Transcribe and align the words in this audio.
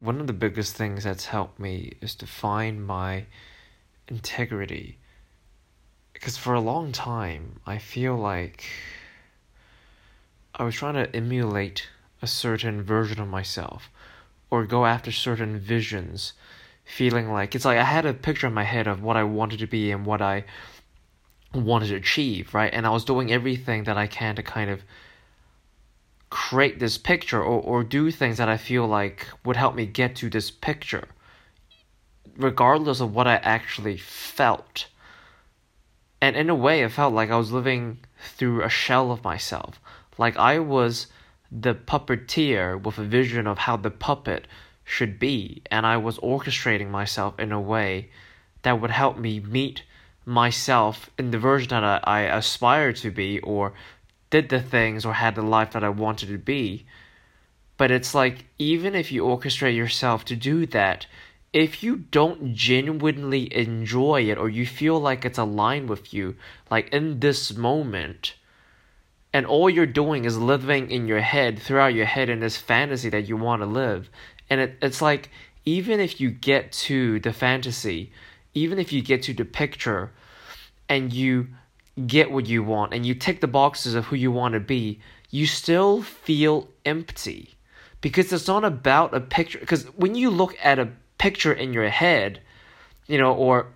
one 0.00 0.18
of 0.18 0.26
the 0.26 0.32
biggest 0.32 0.74
things 0.74 1.04
that's 1.04 1.26
helped 1.26 1.60
me 1.60 1.92
is 2.00 2.14
to 2.16 2.26
find 2.26 2.86
my 2.86 3.26
integrity. 4.08 4.98
Because 6.14 6.38
for 6.38 6.54
a 6.54 6.60
long 6.60 6.90
time, 6.90 7.60
I 7.66 7.78
feel 7.78 8.16
like 8.16 8.64
I 10.54 10.64
was 10.64 10.74
trying 10.74 10.94
to 10.94 11.14
emulate 11.14 11.88
a 12.22 12.26
certain 12.26 12.82
version 12.82 13.20
of 13.20 13.28
myself 13.28 13.90
or 14.50 14.64
go 14.64 14.86
after 14.86 15.12
certain 15.12 15.58
visions, 15.58 16.32
feeling 16.84 17.30
like 17.30 17.54
it's 17.54 17.64
like 17.64 17.78
I 17.78 17.84
had 17.84 18.06
a 18.06 18.14
picture 18.14 18.46
in 18.46 18.54
my 18.54 18.64
head 18.64 18.86
of 18.86 19.02
what 19.02 19.16
I 19.16 19.24
wanted 19.24 19.60
to 19.60 19.66
be 19.66 19.90
and 19.90 20.04
what 20.04 20.20
I 20.22 20.44
wanted 21.54 21.88
to 21.88 21.96
achieve, 21.96 22.54
right? 22.54 22.72
And 22.72 22.86
I 22.86 22.90
was 22.90 23.04
doing 23.04 23.30
everything 23.30 23.84
that 23.84 23.96
I 23.98 24.06
can 24.06 24.36
to 24.36 24.42
kind 24.42 24.70
of 24.70 24.82
create 26.30 26.78
this 26.78 26.96
picture 26.96 27.42
or, 27.42 27.60
or 27.60 27.84
do 27.84 28.10
things 28.10 28.38
that 28.38 28.48
I 28.48 28.56
feel 28.56 28.86
like 28.86 29.26
would 29.44 29.56
help 29.56 29.74
me 29.74 29.84
get 29.84 30.16
to 30.16 30.30
this 30.30 30.50
picture, 30.50 31.08
regardless 32.36 33.00
of 33.00 33.14
what 33.14 33.26
I 33.26 33.34
actually 33.34 33.96
felt. 33.96 34.86
And 36.22 36.36
in 36.36 36.48
a 36.48 36.54
way, 36.54 36.82
it 36.82 36.92
felt 36.92 37.14
like 37.14 37.30
I 37.30 37.36
was 37.36 37.50
living 37.50 37.98
through 38.36 38.62
a 38.62 38.68
shell 38.68 39.10
of 39.10 39.24
myself. 39.24 39.80
Like 40.18 40.36
I 40.36 40.60
was 40.60 41.08
the 41.50 41.74
puppeteer 41.74 42.80
with 42.80 42.98
a 42.98 43.04
vision 43.04 43.46
of 43.46 43.58
how 43.58 43.76
the 43.76 43.90
puppet 43.90 44.46
should 44.84 45.18
be, 45.18 45.62
and 45.70 45.86
I 45.86 45.96
was 45.96 46.18
orchestrating 46.18 46.90
myself 46.90 47.38
in 47.38 47.52
a 47.52 47.60
way 47.60 48.10
that 48.62 48.80
would 48.80 48.90
help 48.90 49.16
me 49.18 49.40
meet 49.40 49.82
myself 50.24 51.10
in 51.18 51.30
the 51.30 51.38
version 51.38 51.70
that 51.70 51.82
I, 51.82 52.00
I 52.04 52.20
aspire 52.36 52.92
to 52.92 53.10
be 53.10 53.40
or 53.40 53.72
did 54.30 54.48
the 54.48 54.60
things 54.60 55.04
or 55.04 55.14
had 55.14 55.34
the 55.34 55.42
life 55.42 55.72
that 55.72 55.84
I 55.84 55.88
wanted 55.88 56.28
to 56.28 56.38
be. 56.38 56.86
But 57.76 57.90
it's 57.90 58.14
like, 58.14 58.46
even 58.58 58.94
if 58.94 59.10
you 59.10 59.24
orchestrate 59.24 59.76
yourself 59.76 60.24
to 60.26 60.36
do 60.36 60.66
that, 60.66 61.06
if 61.52 61.82
you 61.82 61.96
don't 61.96 62.54
genuinely 62.54 63.52
enjoy 63.54 64.22
it 64.22 64.38
or 64.38 64.48
you 64.48 64.66
feel 64.66 65.00
like 65.00 65.24
it's 65.24 65.38
aligned 65.38 65.88
with 65.88 66.14
you, 66.14 66.36
like 66.70 66.88
in 66.90 67.20
this 67.20 67.56
moment, 67.56 68.34
and 69.32 69.46
all 69.46 69.70
you're 69.70 69.86
doing 69.86 70.24
is 70.24 70.38
living 70.38 70.90
in 70.90 71.08
your 71.08 71.20
head, 71.20 71.58
throughout 71.58 71.94
your 71.94 72.06
head 72.06 72.28
in 72.28 72.40
this 72.40 72.56
fantasy 72.56 73.08
that 73.10 73.28
you 73.28 73.36
want 73.36 73.62
to 73.62 73.66
live, 73.66 74.10
and 74.48 74.60
it, 74.60 74.78
it's 74.82 75.02
like, 75.02 75.30
even 75.64 76.00
if 76.00 76.20
you 76.20 76.30
get 76.30 76.72
to 76.72 77.20
the 77.20 77.32
fantasy, 77.32 78.12
even 78.54 78.78
if 78.78 78.92
you 78.92 79.02
get 79.02 79.22
to 79.24 79.34
the 79.34 79.44
picture, 79.44 80.10
and 80.88 81.12
you 81.12 81.48
get 82.06 82.30
what 82.30 82.46
you 82.46 82.62
want 82.62 82.94
and 82.94 83.04
you 83.04 83.14
tick 83.14 83.40
the 83.40 83.46
boxes 83.46 83.94
of 83.94 84.06
who 84.06 84.16
you 84.16 84.30
want 84.30 84.54
to 84.54 84.60
be, 84.60 85.00
you 85.30 85.46
still 85.46 86.02
feel 86.02 86.68
empty. 86.84 87.54
Because 88.00 88.32
it's 88.32 88.48
not 88.48 88.64
about 88.64 89.14
a 89.14 89.20
picture. 89.20 89.58
Because 89.58 89.84
when 89.96 90.14
you 90.14 90.30
look 90.30 90.56
at 90.62 90.78
a 90.78 90.88
picture 91.18 91.52
in 91.52 91.72
your 91.72 91.88
head, 91.88 92.40
you 93.06 93.18
know, 93.18 93.34
or 93.34 93.66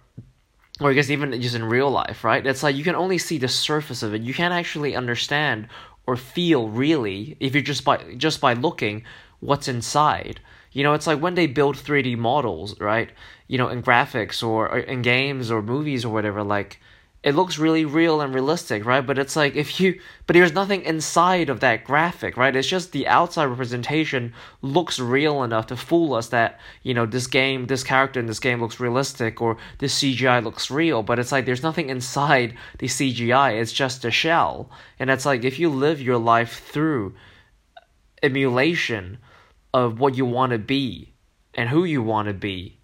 or 0.81 0.91
I 0.91 0.95
guess 0.95 1.11
even 1.11 1.41
just 1.41 1.55
in 1.55 1.65
real 1.65 1.91
life, 1.91 2.25
right? 2.25 2.45
It's 2.45 2.63
like 2.63 2.75
you 2.75 2.83
can 2.83 2.97
only 2.97 3.19
see 3.19 3.39
the 3.39 3.49
surface 3.49 4.03
of 4.03 4.15
it. 4.15 4.23
You 4.23 4.35
can't 4.35 4.55
actually 4.55 4.97
understand 4.97 5.69
or 6.07 6.17
feel 6.17 6.69
really 6.69 7.37
if 7.39 7.55
you're 7.55 7.63
just 7.63 7.85
by 7.85 8.15
just 8.17 8.41
by 8.41 8.55
looking 8.55 9.05
what's 9.41 9.69
inside. 9.69 10.41
You 10.73 10.83
know, 10.83 10.95
it's 10.95 11.07
like 11.07 11.21
when 11.21 11.37
they 11.37 11.47
build 11.47 11.77
3D 11.77 12.19
models, 12.19 12.81
right? 12.81 13.11
You 13.47 13.59
know, 13.59 13.69
in 13.69 13.83
graphics 13.83 14.43
or, 14.43 14.69
or 14.69 14.79
in 14.79 15.03
games 15.03 15.51
or 15.51 15.63
movies 15.63 16.05
or 16.05 16.13
whatever, 16.13 16.43
like 16.43 16.81
it 17.25 17.35
looks 17.35 17.59
really 17.59 17.87
real 17.87 18.21
and 18.21 18.35
realistic, 18.35 18.85
right? 18.85 19.05
But 19.05 19.19
it's 19.19 19.35
like 19.35 19.57
if 19.57 19.81
you, 19.81 19.99
but 20.27 20.35
there's 20.35 20.53
nothing 20.53 20.83
inside 20.83 21.49
of 21.49 21.61
that 21.61 21.83
graphic, 21.83 22.37
right? 22.37 22.55
It's 22.55 22.69
just 22.69 22.93
the 22.93 23.09
outside 23.09 23.47
representation 23.47 24.35
looks 24.61 25.01
real 25.01 25.43
enough 25.43 25.69
to 25.69 25.77
fool 25.77 26.13
us 26.13 26.29
that, 26.29 26.61
you 26.83 26.93
know, 26.93 27.07
this 27.07 27.27
game, 27.27 27.65
this 27.65 27.83
character 27.83 28.21
in 28.21 28.27
this 28.27 28.41
game 28.41 28.61
looks 28.61 28.79
realistic 28.79 29.41
or 29.41 29.57
this 29.79 29.99
CGI 29.99 30.45
looks 30.45 30.71
real, 30.71 31.03
but 31.03 31.19
it's 31.19 31.33
like 31.33 31.47
there's 31.47 31.63
nothing 31.63 31.89
inside 31.89 32.59
the 32.79 32.89
CGI, 32.89 33.59
it's 33.59 33.73
just 33.73 34.05
a 34.05 34.11
shell. 34.11 34.71
And 34.99 35.09
it's 35.09 35.25
like 35.25 35.45
if 35.45 35.59
you 35.59 35.71
live 35.71 36.03
your 36.03 36.19
life 36.19 36.63
through 36.67 37.15
emulation 38.23 39.17
of 39.73 39.99
what 39.99 40.15
you 40.15 40.27
want 40.27 40.53
to 40.53 40.59
be 40.59 41.15
and 41.55 41.71
who 41.71 41.85
you 41.85 42.03
want 42.03 42.29
to 42.29 42.35
be, 42.35 42.81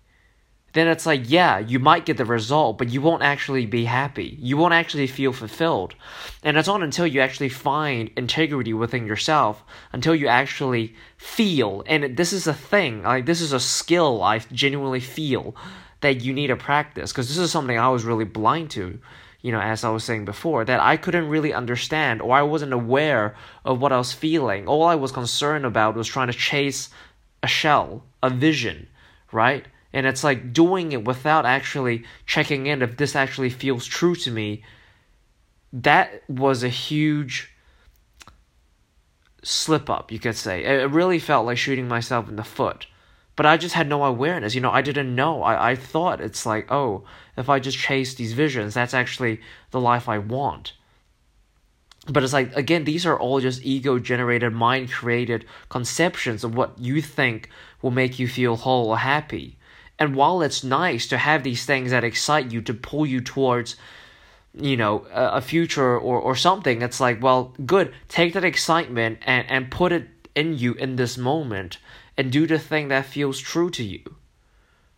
then 0.73 0.87
it's 0.87 1.07
like, 1.07 1.29
yeah, 1.29 1.59
you 1.59 1.79
might 1.79 2.07
get 2.07 2.17
the 2.17 2.25
result, 2.25 2.79
but 2.79 2.91
you 2.91 3.01
won't 3.01 3.23
actually 3.23 3.67
be 3.67 3.85
happy. 3.85 4.37
You 4.41 4.57
won't 4.57 4.75
actually 4.75 5.09
feel 5.09 5.33
fulfilled. 5.33 5.95
And 6.43 6.57
it's 6.57 6.69
not 6.69 6.83
until 6.83 7.07
you 7.07 7.21
actually 7.21 7.49
find 7.49 8.11
integrity 8.17 8.73
within 8.73 9.07
yourself, 9.07 9.65
until 9.93 10.15
you 10.15 10.29
actually 10.29 10.95
feel, 11.17 11.83
and 11.87 12.17
this 12.17 12.33
is 12.33 12.47
a 12.47 12.55
thing, 12.55 13.03
like 13.03 13.27
this 13.27 13.41
is 13.41 13.53
a 13.53 13.61
skill 13.61 14.23
I 14.23 14.39
genuinely 14.39 15.01
feel 15.01 15.57
that 16.03 16.23
you 16.23 16.33
need 16.33 16.47
to 16.47 16.57
practice, 16.57 17.13
because 17.13 17.29
this 17.29 17.39
is 17.39 17.51
something 17.51 17.79
I 17.79 17.89
was 17.89 18.05
really 18.05 18.25
blind 18.25 18.71
to, 18.71 18.99
you 19.43 19.53
know, 19.53 19.61
as 19.61 19.85
I 19.85 19.91
was 19.91 20.05
saying 20.05 20.25
before, 20.25 20.65
that 20.65 20.81
I 20.81 20.97
couldn't 20.97 21.29
really 21.29 21.53
understand 21.53 22.23
or 22.23 22.35
I 22.35 22.43
wasn't 22.43 22.73
aware 22.73 23.35
of 23.65 23.81
what 23.81 23.93
I 23.93 23.99
was 23.99 24.13
feeling. 24.13 24.67
All 24.67 24.85
I 24.85 24.95
was 24.95 25.13
concerned 25.13 25.67
about 25.67 25.97
was 25.97 26.09
trying 26.09 26.29
to 26.29 26.33
chase 26.33 26.91
a 27.43 27.47
shell, 27.47 28.05
a 28.23 28.31
vision, 28.31 28.87
right? 29.33 29.67
And 29.93 30.06
it's 30.06 30.23
like 30.23 30.53
doing 30.53 30.93
it 30.93 31.05
without 31.05 31.45
actually 31.45 32.05
checking 32.27 32.67
in 32.67 32.83
if 32.83 32.97
this 32.97 33.17
actually 33.17 33.51
feels 33.51 33.87
true 33.87 34.15
to 34.17 34.31
me. 34.31 34.62
That 35.73 36.23
was 36.28 36.62
a 36.62 36.69
huge 36.69 37.53
slip 39.43 39.91
up 39.91 40.12
you 40.12 40.19
could 40.19 40.37
say. 40.37 40.65
It 40.65 40.91
really 40.91 41.19
felt 41.19 41.47
like 41.47 41.59
shooting 41.59 41.89
myself 41.89 42.28
in 42.28 42.37
the 42.37 42.45
foot. 42.45 42.87
But 43.37 43.47
i 43.47 43.56
just 43.56 43.75
had 43.75 43.89
no 43.89 44.05
awareness. 44.05 44.55
You 44.55 44.61
know 44.61 44.71
i 44.71 44.83
didn't 44.83 45.15
know. 45.15 45.43
I, 45.43 45.73
I 45.73 45.75
thought 45.75 46.21
it's 46.21 46.47
like 46.47 46.71
oh 46.71 47.05
if 47.37 47.49
i 47.49 47.59
just 47.59 47.78
chase 47.78 48.15
these 48.15 48.33
visions 48.33 48.75
that's 48.75 48.95
actually 48.95 49.41
the 49.71 49.81
life 49.81 50.09
i 50.09 50.19
want. 50.19 50.75
But 52.07 52.22
it's 52.22 52.33
like 52.33 52.55
again 52.55 52.84
these 52.84 53.07
are 53.07 53.19
all 53.19 53.41
just 53.41 53.65
ego 53.65 53.99
generated 53.99 54.53
mind 54.53 54.91
created 54.91 55.47
conceptions 55.69 56.45
of 56.45 56.55
what 56.55 56.78
you 56.78 57.01
think 57.01 57.49
will 57.83 57.91
make 57.91 58.19
you 58.19 58.28
feel 58.28 58.57
whole 58.57 58.89
or 58.91 58.99
happy 58.99 59.57
and 60.00 60.16
while 60.16 60.41
it's 60.41 60.65
nice 60.65 61.06
to 61.09 61.19
have 61.19 61.43
these 61.43 61.66
things 61.66 61.91
that 61.91 62.05
excite 62.05 62.50
you 62.50 62.62
to 62.62 62.72
pull 62.72 63.05
you 63.05 63.21
towards, 63.21 63.77
you 64.55 64.77
know, 64.77 65.06
a, 65.12 65.37
a 65.37 65.41
future 65.43 65.97
or, 65.99 66.19
or 66.19 66.34
something, 66.34 66.81
it's 66.81 67.00
like, 67.00 67.22
well, 67.22 67.55
good. 67.66 67.93
Take 68.09 68.33
that 68.33 68.44
excitement 68.44 69.19
and, 69.27 69.49
and 69.50 69.71
put 69.71 69.93
it 69.93 70.09
in 70.34 70.56
you 70.56 70.72
in 70.72 70.97
this 70.97 71.19
moment 71.19 71.77
and 72.16 72.33
do 72.33 72.47
the 72.47 72.59
thing 72.59 72.89
that 72.89 73.05
feels 73.05 73.39
true 73.39 73.69
to 73.71 73.84
you. 73.84 74.00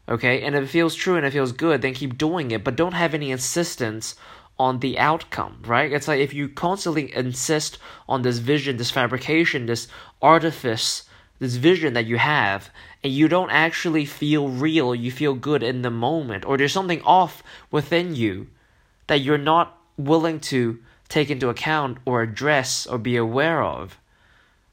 Okay? 0.08 0.42
And 0.42 0.54
if 0.54 0.62
it 0.62 0.68
feels 0.68 0.94
true 0.94 1.16
and 1.16 1.26
it 1.26 1.32
feels 1.32 1.50
good, 1.52 1.82
then 1.82 1.94
keep 1.94 2.16
doing 2.16 2.52
it, 2.52 2.62
but 2.62 2.76
don't 2.76 2.94
have 2.94 3.12
any 3.12 3.32
insistence 3.32 4.14
on 4.56 4.78
the 4.78 4.98
outcome, 5.00 5.62
right? 5.66 5.92
It's 5.92 6.06
like 6.06 6.20
if 6.20 6.32
you 6.32 6.48
constantly 6.48 7.12
insist 7.14 7.78
on 8.08 8.22
this 8.22 8.38
vision, 8.38 8.76
this 8.76 8.92
fabrication, 8.92 9.66
this 9.66 9.88
artifice, 10.20 11.04
this 11.42 11.56
vision 11.56 11.94
that 11.94 12.06
you 12.06 12.18
have, 12.18 12.70
and 13.02 13.12
you 13.12 13.26
don't 13.26 13.50
actually 13.50 14.04
feel 14.04 14.48
real, 14.48 14.94
you 14.94 15.10
feel 15.10 15.34
good 15.34 15.60
in 15.60 15.82
the 15.82 15.90
moment, 15.90 16.44
or 16.44 16.56
there's 16.56 16.72
something 16.72 17.02
off 17.02 17.42
within 17.72 18.14
you 18.14 18.46
that 19.08 19.22
you're 19.22 19.36
not 19.36 19.76
willing 19.96 20.38
to 20.38 20.78
take 21.08 21.30
into 21.30 21.48
account 21.48 21.98
or 22.04 22.22
address 22.22 22.86
or 22.86 22.96
be 22.96 23.16
aware 23.16 23.60
of, 23.60 23.98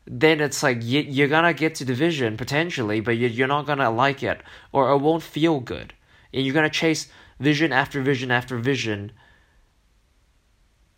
then 0.05 0.39
it's 0.39 0.61
like 0.61 0.77
you, 0.83 1.01
you're 1.01 1.27
gonna 1.27 1.55
get 1.55 1.73
to 1.73 1.83
the 1.83 1.95
vision 1.95 2.37
potentially, 2.37 2.99
but 2.99 3.17
you're 3.17 3.47
not 3.47 3.65
gonna 3.65 3.89
like 3.89 4.21
it, 4.21 4.39
or 4.71 4.91
it 4.91 4.97
won't 4.99 5.23
feel 5.23 5.59
good. 5.59 5.91
And 6.31 6.45
you're 6.45 6.53
gonna 6.53 6.69
chase 6.69 7.07
vision 7.39 7.73
after 7.73 7.99
vision 8.03 8.29
after 8.29 8.59
vision, 8.59 9.11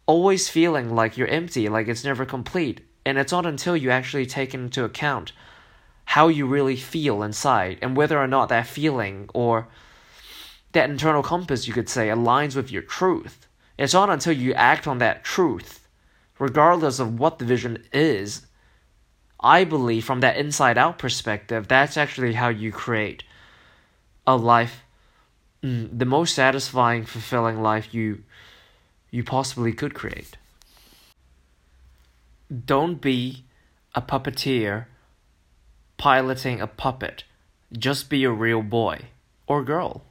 always 0.05 0.49
feeling 0.49 0.93
like 0.93 1.15
you're 1.15 1.29
empty, 1.29 1.69
like 1.69 1.87
it's 1.87 2.03
never 2.03 2.25
complete. 2.25 2.81
And 3.05 3.17
it's 3.17 3.31
not 3.31 3.45
until 3.45 3.77
you 3.77 3.89
actually 3.89 4.25
take 4.25 4.53
into 4.53 4.83
account 4.83 5.31
how 6.11 6.27
you 6.27 6.45
really 6.45 6.75
feel 6.75 7.23
inside 7.23 7.79
and 7.81 7.95
whether 7.95 8.19
or 8.19 8.27
not 8.27 8.49
that 8.49 8.67
feeling 8.67 9.29
or 9.33 9.69
that 10.73 10.89
internal 10.89 11.23
compass, 11.23 11.67
you 11.67 11.73
could 11.73 11.87
say, 11.87 12.09
aligns 12.09 12.53
with 12.53 12.69
your 12.69 12.81
truth. 12.81 13.47
It's 13.77 13.93
not 13.93 14.09
until 14.09 14.33
you 14.33 14.53
act 14.55 14.87
on 14.87 14.97
that 14.97 15.23
truth, 15.23 15.87
regardless 16.37 16.99
of 16.99 17.17
what 17.17 17.39
the 17.39 17.45
vision 17.45 17.85
is. 17.93 18.45
I 19.39 19.63
believe 19.63 20.03
from 20.03 20.19
that 20.19 20.35
inside 20.35 20.77
out 20.77 20.97
perspective, 20.99 21.69
that's 21.69 21.95
actually 21.95 22.33
how 22.33 22.49
you 22.49 22.73
create 22.73 23.23
a 24.27 24.35
life, 24.35 24.81
mm, 25.63 25.97
the 25.97 26.05
most 26.05 26.35
satisfying, 26.35 27.05
fulfilling 27.05 27.61
life 27.61 27.93
you 27.93 28.23
you 29.11 29.23
possibly 29.23 29.71
could 29.71 29.93
create. 29.93 30.35
Don't 32.65 32.99
be 32.99 33.45
a 33.95 34.01
puppeteer 34.01 34.87
piloting 36.01 36.59
a 36.59 36.65
puppet. 36.65 37.25
Just 37.71 38.09
be 38.09 38.23
a 38.23 38.31
real 38.31 38.63
boy 38.63 38.99
or 39.45 39.63
girl. 39.63 40.01